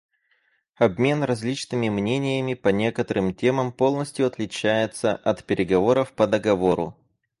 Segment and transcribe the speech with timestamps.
[0.79, 6.97] Обмен различными мнениями по некоторым темам полностью отличается от переговоров по договору.